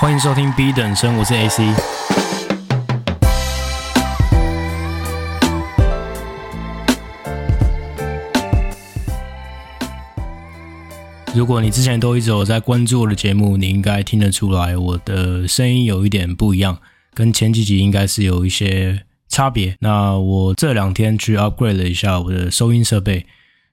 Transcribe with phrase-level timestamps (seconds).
[0.00, 1.62] 欢迎收听 B 等生，我是 AC。
[11.34, 16.78] 如果你之前都一直有在关注我的节目，你应该听得出来我的声音有一点不一样，
[17.12, 19.76] 跟前几集应该是有一些差别。
[19.80, 23.26] 那我这两天去 upgrade 了一下我的收音设备，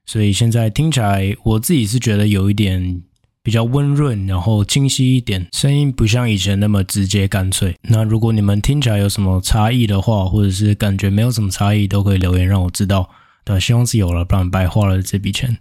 [0.04, 3.00] 所以现在听起来我自己是觉得有一点。
[3.48, 7.74] 比较温润，然后清晰一点，声音不像以前那么直接干脆。
[7.80, 13.08] 那如果你们听起来有什么差异的话，或者是感觉没有什么差异，都可以留言让我知道。
[13.46, 15.56] 对，希望是有了，不然白花了这笔钱。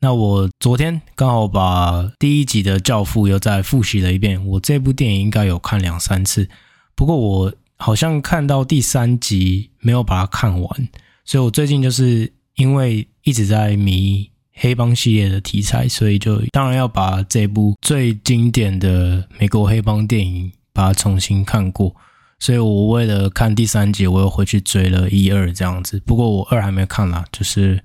[0.00, 4.46] 那我昨天刚好把第一集的《教父》又再复习了一遍。
[4.46, 6.46] 我这部电影应该有看两三次，
[6.94, 10.88] 不过我好像看到第三集没有把它看完，
[11.24, 14.30] 所以我最近就是因为一直在迷。
[14.60, 21.94] 黑帮系列的题材，所以就当然要把这部最经典的美国黑帮电影把它重新看过。
[22.40, 26.00] 所以我为了看第三集，我又回去追了一二这样子。
[26.04, 27.82] 不过我二还没看啦，就是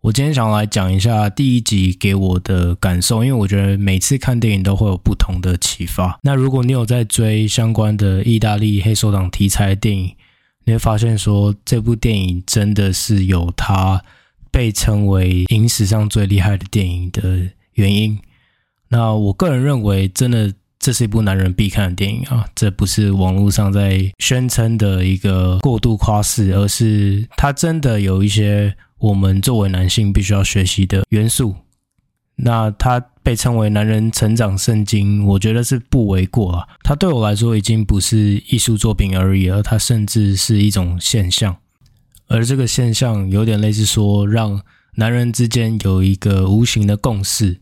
[0.00, 6.18] 我今天想来讲一下第一集给我的感受，因为我觉得每次看电影都会有不同的启发。
[6.22, 10.14] 那如果你有在追相关的意大利黑手党题材的电影，
[10.64, 14.02] 你会发现说这部电影真的是有它。
[14.50, 18.18] 被称为影史上最厉害的电影的原因，
[18.88, 22.46] 那我个人认为，真的这是一部男人必看的电影啊！
[22.54, 31.54] 这不是网络上在宣称的一个过度夸饰，而是它真的有一些我们作为男性必须要学习的元素。
[32.42, 36.66] 那它被称为男人成长圣经，我觉得是不为过啊！
[36.82, 41.54] 它对我来说已经不是艺术作品而已了，它甚至是一种现象。
[42.30, 44.62] 而这个现象有点类似说，让
[44.94, 47.58] 男人之间有一个无形的共识。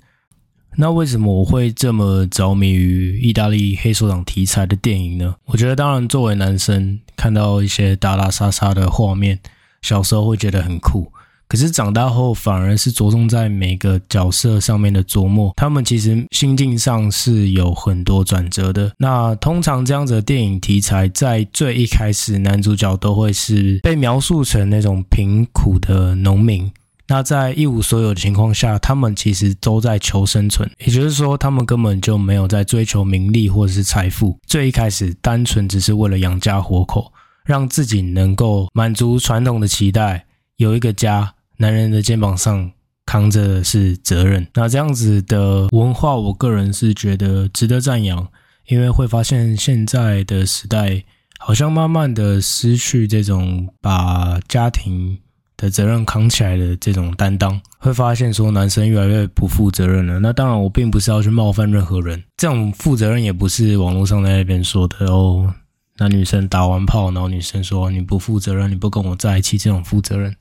[0.77, 5.35] 那为什么我会这么着迷于意大利黑手党题材的电影呢？
[5.47, 9.41] 我觉得，当然作为男生，看到一些打打杀杀的画面，
[9.81, 11.11] 小时候会觉得很酷。
[11.49, 18.93] 可是长大后反而是着重在每个角色上面的琢磨，他们其实心境上是有很多转折的。
[18.99, 26.71] 那通常这样子的电影题材，在最一开始，男主角都会是被描述成那种贫苦的农民。
[27.07, 34.39] 那在一无所有的情况下，他们其实都在求生存，也就是说，他们根本就没有在追求名利或者是财富。
[34.47, 37.11] 最一开始，单纯只是为了养家活口，
[37.47, 40.27] 让自己能够满足传统的期待，
[40.59, 41.33] 有一个家。
[41.59, 42.71] 男人的肩膀上
[43.05, 48.27] 扛着的是责任，那这样子的文化，我个人是觉得值得赞扬，
[48.69, 51.03] 因为会发现现在的时代
[51.39, 55.19] 好像慢慢的失去这种把家庭
[55.57, 60.21] 的责任扛起来的这种担当，会发现说男生越来越不负责任了。
[60.21, 65.53] 那当然，我并不是要去冒犯任何人，这种负责任也不是网络上在那边说的哦。
[66.01, 70.33] 那女生打完炮，然后女生说你不负责任，你不跟我在一起，这种负责任。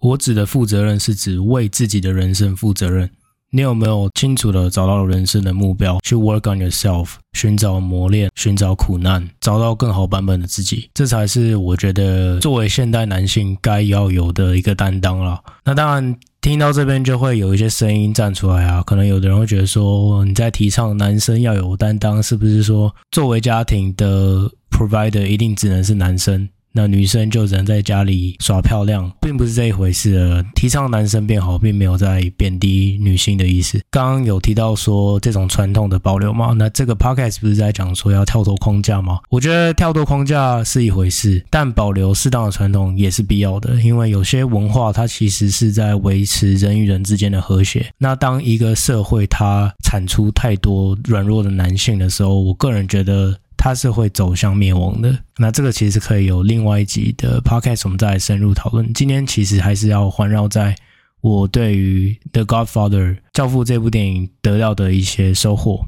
[0.00, 3.10] 我指的负责任是指为自己的人生负责任。
[3.50, 10.90] 你有没有清楚的找到人生的目标，去 work on yourself，寻找磨练，寻找苦难，找到更好版本的自己？
[10.92, 15.42] 这才是我觉得作为现代男性该要有的一个担当了。
[15.64, 26.46] 那当然，听到这边就会有一些声音站出来啊，可能有的人会觉得说，你在提倡男生要有担当，是不是说作为家庭的 provider 一定只能是男生？
[26.72, 30.44] 那女生就只能在家里耍漂亮，并不是这一回事。
[30.54, 33.80] 提倡男生变好，并没有在贬低女性的意思。
[33.90, 36.54] 刚刚有提到说这种传统的保留嘛？
[36.56, 39.18] 那这个 podcast 不是在讲说要跳脱框架吗？
[39.28, 43.74] 我觉得跳脱框架是一回事，但保留适当的传统也是必要的。
[43.80, 47.86] 因为有些文化它其实是在维持人与人之间的和谐。
[47.98, 53.36] 那当一个社会它产出太多软弱的男性的时候，我个人觉得。
[53.58, 55.18] 它是会走向灭亡的。
[55.36, 58.90] 那这个其实可以有另外一集的 podcast，我们再来深入讨论。
[58.94, 60.74] 今天其实还是要环绕在
[61.20, 65.84] 我对于《The Godfather》教父这部电影得到的一些收获。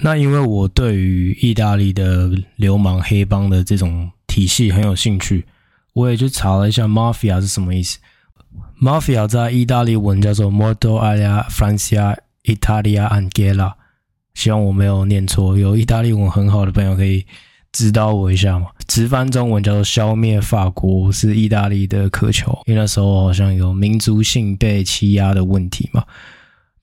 [0.00, 5.46] 那因为我对于意大利的流氓黑帮的这种体系很有兴趣，
[5.92, 7.98] 我也去查了一下 “mafia” 是什么意思。
[8.80, 13.74] “mafia” 在意大利文叫做 moto，alia Francia Italia angela。
[14.38, 17.26] 希望我没有念错，有意大利文很好的朋友可以
[17.72, 18.68] 指导我一下嘛？
[18.86, 26.04] 直翻中文叫做“消灭法国”，是意大利的渴求，因为那时候好像有民族性被欺压的问题嘛。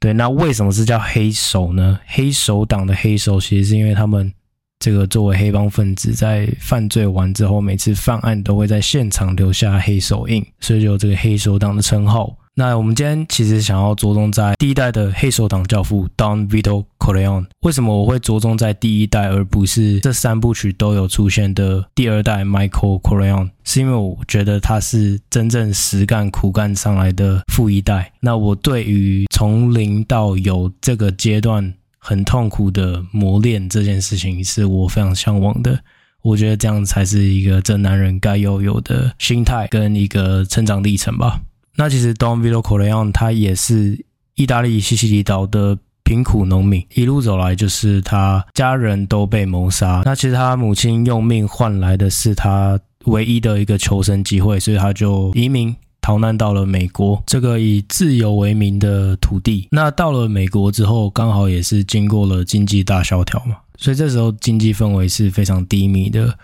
[0.01, 1.97] 对，那为什么是叫黑手呢？
[2.07, 4.29] 黑手党的黑手其实是因为他们
[4.77, 12.35] 这个作为黑帮分子，在犯罪完之后，每次犯案都会在现场留下黑手印，所以就有这个黑手党的称号。
[12.57, 17.47] 那我们今天其实想要着重在第一代的黑手党教父 Don Vito Corleone。
[17.63, 23.49] 为什么我会着重在第一代，而不是这三部曲都有出现的第二代 Michael Corleone？
[23.65, 28.13] 是因为我觉得他是真正实干苦干上来的富一代。
[28.21, 35.77] 那我对于从零到有这个阶段很痛苦的磨练这件事情，是我非常向往的。
[36.21, 41.41] 我觉得这样才是一个真男人该有有的心态跟一个成长历程吧。
[41.75, 44.05] 那其实 Don Vito Corleone 他也是
[44.35, 50.03] 意大利西西里岛的贫苦农民，一路走来就是他家人都被谋杀。
[50.05, 59.67] 那其实他母亲用命换来的是他唯一的一个求生机会，所以他就移民逃难到了美国，这个以自由为名的土地。
[59.71, 66.37] 那到了美国之后，刚好也是经过了经济大萧条嘛，所以这时候经济氛围是非常低迷的。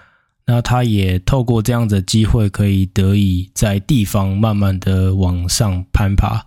[0.45, 6.43] 那他也透过这样的机会，可以得以在地方慢慢的往上攀爬，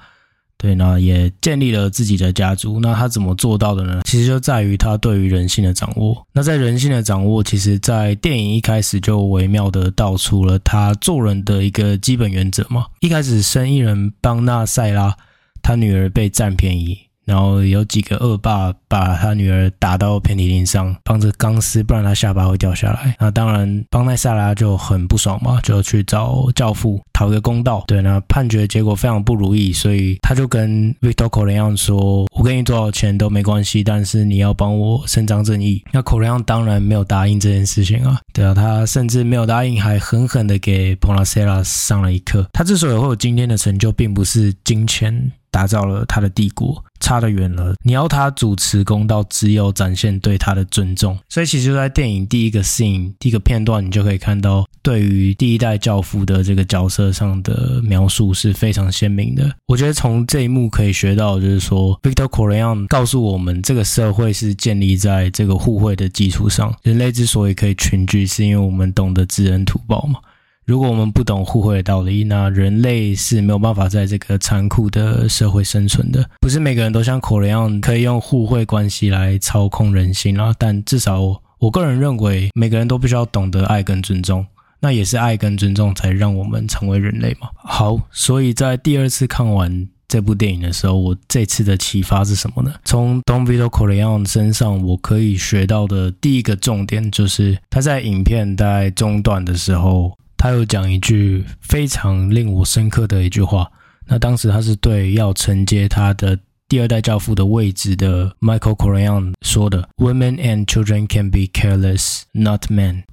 [0.59, 2.81] 对，那也建立了自己的家族。
[2.81, 4.03] 那他怎么做到的呢？
[4.05, 6.27] 其实就在于他对于人性的掌握。
[6.33, 12.87] 那在人性的掌握，其实在电影一开始就微妙的道出了他做人的一个基本原则嘛。
[13.01, 15.17] 一开始生意人邦纳塞拉，
[15.63, 16.99] 他女儿被占便宜。
[17.25, 23.17] 然后有几个恶霸把他女儿打到遍体鳞伤，绑着钢丝，不然他下巴会掉下来。
[23.19, 27.85] 那当然，邦奈萨拉就很不爽嘛，就去找教父讨个公道。
[27.87, 38.21] 对，那判决结果非常不如意，所以他就跟 Vito Corleone 说：“我给你多少钱都没关系，但是你要帮我伸张正义。”那 c o r l e o n 当然没有答应这件事情啊。
[38.33, 42.47] 对啊，他甚至没有答应，还狠狠的给 Bonacera 上了一课。
[42.53, 45.33] 他之所以会有今天的成就，并不是金钱。
[45.55, 47.77] 打造了他的帝国，差得远了。
[47.85, 51.17] 你要他主持公道，只有展现对他的尊重。
[51.29, 59.49] 所以，其实在电影第一个 scene、第一个片段，你就可以看到对于第一代教父的这个角色上的描述是非常鲜明的。
[59.69, 66.75] 我觉得从这一幕可以学到，就是说，Victor Corleone 告诉我们，这个社会是建立在这个互惠的基础上。
[66.83, 70.19] 人类之所以可以群居，是因为我们懂得知恩图报嘛。
[70.67, 76.25] 如果我们不懂互惠的道理，那人类是没有办法在这个残酷的社会生存的。
[76.41, 84.47] 不是每个人都像口雷一样可以用互惠关系来操控人心啊，但至少我，我个人认为，每个人都必须要懂得爱跟尊重。
[84.81, 87.49] 那也是爱跟尊重才让我们成为人类嘛。
[87.57, 92.73] 好，所以在第二次看完这部电影的时候，我这次的启发是什么呢？
[92.87, 100.17] 从 Don Vito Corleone 身上，我可以学到的第一个重点就是他在影片在中段的时候。
[100.45, 103.67] 他有讲一句非常令我深刻的一句话，
[104.07, 106.39] 那当时他是对要承接他的
[106.69, 113.05] 第二代教父的位置的 Michael Corleone 说的：“Women and children can be careless, not men。”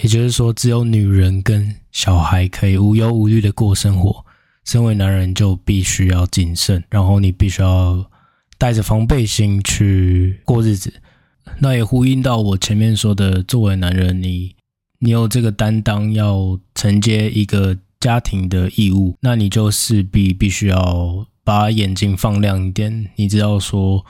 [0.00, 4.24] 也就是说，只有女人跟小孩可以无忧无虑的过生活，
[4.64, 8.02] 身为男人就必须要谨慎，然后你必须要
[8.56, 10.90] 带着防备心去过日子。
[11.58, 14.56] 那也呼应到我前面说的，作为男人，你。
[15.00, 23.10] 你有这个担当要承接一个家庭的义务，那你就势必必须要把眼睛放亮一点。
[23.16, 24.04] 你知道说，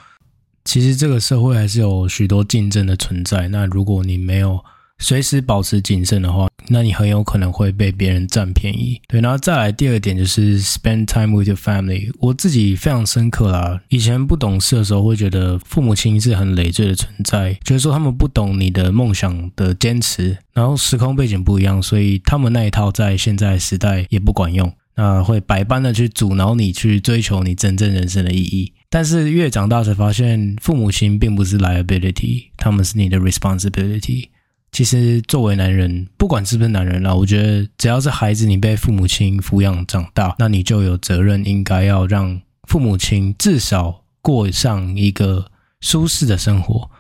[0.64, 3.48] 其实这个社会还是有许多竞争的存在。
[3.48, 4.64] 那如果你没有，
[4.98, 9.00] 随时保持谨慎的话，那你很有可能会被别人占便宜。
[9.08, 12.10] 对，然后再来第二点就是 spend time with your family。
[12.18, 28.72] 我自己非常深刻啦，以前不懂事的时候会觉得父母亲是很累赘的存在，觉得说他们不懂你的梦想的坚持，然后时空背景不一样，所以他们那一套在现在时代也不管用，那会百般的去阻挠你去追求你真正人生的意义。
[28.90, 34.28] 但是越长大才发现，父母亲并不是 liability，他们是你的 responsibility。
[34.70, 46.90] 其实，作为男人，不管是不是男人啦，我觉得只要是孩子，你被父母亲抚养长大，那你就有责任，应该要让父母亲至少过上一个舒适的生活。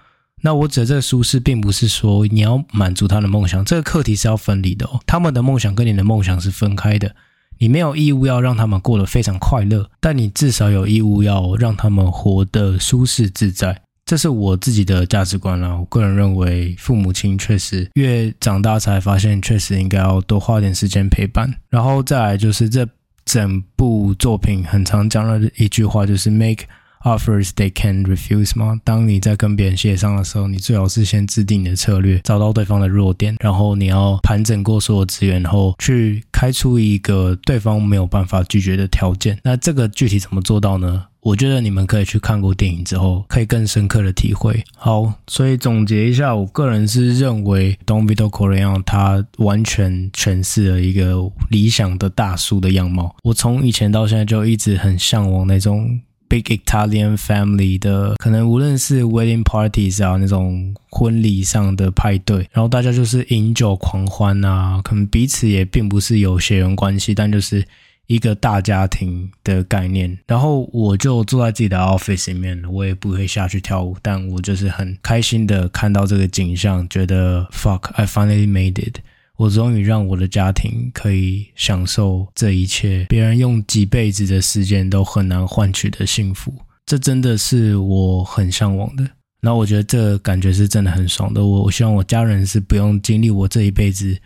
[0.40, 5.00] 那我指的这个舒适，并不是说你要满足他的梦想，这个课题是要分离的哦。
[5.06, 7.14] 他们的梦想跟你的梦想是分开的，
[7.58, 13.82] 你没有义务要让他们过得非常快乐，但你至少有义务要让他们活得舒适自在。
[14.08, 15.76] 这是我自己的价值观啦。
[15.76, 21.54] 我个人认为，父母亲确实越长大才发现，确实应该要多花点时间陪伴。
[21.68, 22.88] 然后再来就是这
[23.26, 26.64] 整部作品很常讲的一句话，就是 “make
[27.04, 28.80] offers they can refuse 吗？
[28.84, 39.38] 当你在跟别人协商的时候，你最好是先制定你的策略，找到对方的弱点，然后你要盘整过所有资源后，去开出一个对方没有办法拒绝的条件。
[39.42, 41.04] 那这个具体怎么做到呢？
[41.20, 44.64] 我觉得你们可以去看过电影之后，可以更深刻的体会。
[44.76, 51.16] 好，所以总结一下，我个人是认为 Don Vito Corleone 他完全诠释了一个
[51.50, 53.14] 理想的大叔的样貌。
[53.24, 56.00] 我从以前到现在就一直很向往那种。
[56.28, 67.64] Big Italian family 的，可能无论是 wedding parties 啊，那种婚礼上的派对，然后大家就是饮酒狂欢啊，可能彼此也并不是有血缘关系，但就是
[68.06, 70.18] 一个大家庭的概念。
[70.26, 78.98] 然后我就坐在自己的 office 里面，我也不会下去跳舞，但我就是很开心的看到这个景象，觉得 fuck I finally made it。
[79.38, 86.52] 我终于让我的家庭可以享受这一切，别人用几辈子的时间都很难换取的幸福，
[86.84, 89.08] 这真的是我很向往的。
[89.40, 91.46] 那我觉得这感觉是真的很爽的。
[91.46, 94.18] 我我希望我家人是不用经历我这一辈子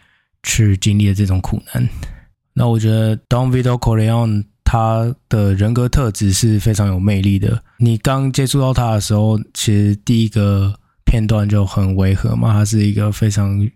[0.44, 1.86] 去经历的这种苦难。
[2.54, 7.62] 那我觉得 Don Vito Corleone 他的人格特质是非常有魅力的。
[7.76, 13.70] 你刚接触到他的时候，其实第一个片段就很违和嘛，他是一个非常。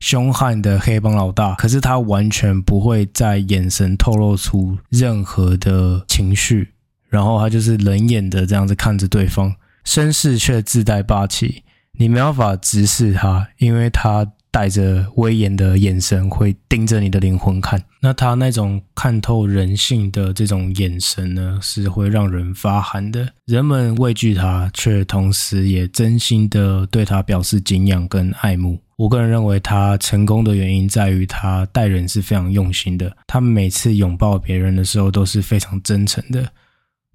[0.00, 6.72] 凶悍的黑帮老大，可是他完全不会在眼神透露出任何的情绪，
[7.08, 11.62] 然后他就是冷眼的这样子看着对方，绅士却自带霸气，
[11.98, 17.82] 你没办法直视他，因为他带着威严的眼神会盯着你的灵魂看。
[18.00, 23.28] 那他那种看透人性的这种眼神呢，是会让人发寒的。
[23.46, 28.78] 人们畏惧他，却同时也真心的对他表示敬仰跟爱慕。
[28.98, 36.52] 我个人认为他成功的原因在于他待人是非常用心的，他每次拥抱别人的时候都是非常真诚的。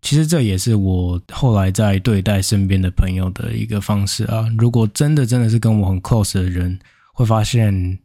[0.01, 4.47] 其实这也是我后来在对待身边的朋友的一个方式啊。
[4.57, 6.79] 如果真的真的是跟我很 close 的人，
[7.13, 7.99] 会发现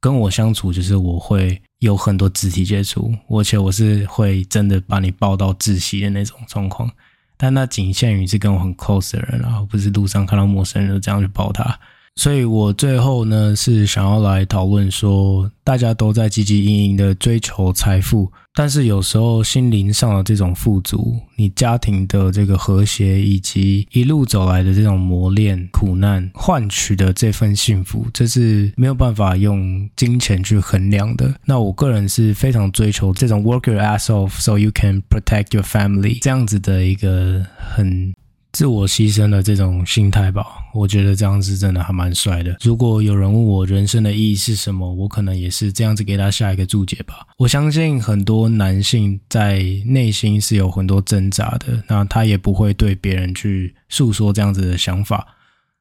[0.00, 6.90] 跟我相处就是我会有很多肢体接触，而且我是会真的把你抱到窒息的那种状况。
[7.38, 11.80] 但那仅限于是跟我很 close 的人啊，不是路上看到陌生人就这样去抱他。
[12.16, 31.34] 所以我最后呢是想要来讨论说，大家都在汲汲营营的追求财富，但是有时候心灵上的这种富足，你家庭的这个和谐，以及一路走来的这种磨练、苦难换取的这份幸福，这是没有办法用金钱去衡量的。
[31.44, 38.14] 那我个人是非常追求这种 work your ass off so you can protect your family 这样子的一个很。
[38.54, 42.56] 自我牺牲的这种心态吧，我觉得这样子真的还蛮帅的。
[42.60, 47.26] 如果有人问我人生的意义是什么，我可能也是这样子给他下一个注解吧。
[47.36, 55.26] 我相信很多男性在内心是有很多挣扎的，那他也不会对别人去诉说这样子的想法。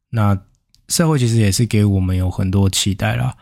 [0.10, 0.36] 那
[0.90, 3.36] 社会其实也是给我们有很多期待啦。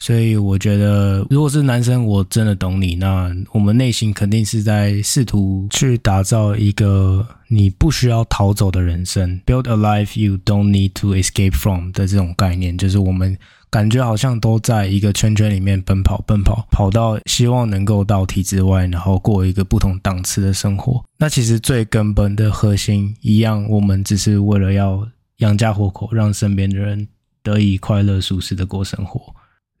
[0.00, 2.94] 所以我觉得，如果是男生，我真的懂你。
[2.94, 13.36] 那我们内心肯定是在试图去打造一个你不需要逃走的人生，build a life you don't need to escape from 的这种概念，就是我们
[13.68, 21.04] 感觉好像都在一个圈圈里面奔跑，奔跑，跑到希望能够到体制外，然后过一个不同档次的生活。
[21.18, 27.06] 那其实最根本的核心一样，我们只是为了要养家活口，让身边的人
[27.42, 29.20] 得以快乐舒适的过生活。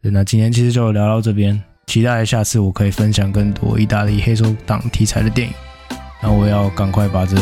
[0.02, 5.54] 那今天其实就聊到这边，期待下次我可以分享更多意大利黑手党题材的电影。
[6.22, 7.36] 那我要赶快把这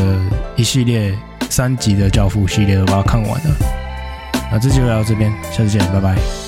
[0.57, 1.17] 一系列
[1.49, 3.57] 三集的《教父》系列都把它看完了。
[4.51, 6.48] 那这期就聊到这边，下次见，拜拜。